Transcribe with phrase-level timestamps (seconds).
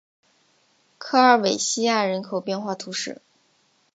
[0.97, 3.21] 科尔韦西亚人口变化图示